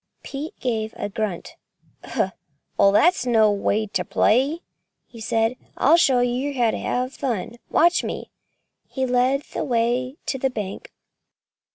Pete 0.23 0.59
gave 0.59 0.95
a 0.97 1.09
grunt. 1.09 1.55
"That's 2.79 3.25
no 3.27 3.51
way 3.51 3.85
ter 3.85 4.03
play," 4.03 4.61
he 5.05 5.21
said. 5.21 5.57
"I'll 5.77 5.95
show 5.95 6.21
yer 6.21 6.53
how 6.53 6.71
ter 6.71 6.77
have 6.77 7.13
fun. 7.13 7.57
Watch 7.69 8.03
me!" 8.03 8.31
He 8.87 9.05
led 9.05 9.43
the 9.53 9.63
way 9.63 10.15
to 10.25 10.39
the 10.39 10.49
bank. 10.49 10.91